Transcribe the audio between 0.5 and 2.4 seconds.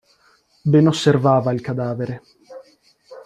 Ben osservava il cadavere.